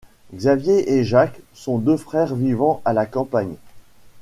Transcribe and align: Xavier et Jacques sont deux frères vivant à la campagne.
Xavier 0.35 0.93
et 0.97 1.03
Jacques 1.03 1.39
sont 1.53 1.77
deux 1.77 1.95
frères 1.95 2.33
vivant 2.33 2.81
à 2.85 2.93
la 2.93 3.05
campagne. 3.05 3.53